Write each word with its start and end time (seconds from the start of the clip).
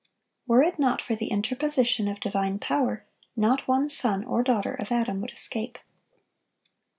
Were 0.47 0.63
it 0.63 0.79
not 0.79 0.99
for 0.99 1.13
the 1.13 1.27
interposition 1.27 2.07
of 2.07 2.19
divine 2.19 2.57
power, 2.57 3.05
not 3.35 3.67
one 3.67 3.87
son 3.87 4.23
or 4.23 4.41
daughter 4.41 4.73
of 4.73 4.91
Adam 4.91 5.21
would 5.21 5.29
escape. 5.29 5.77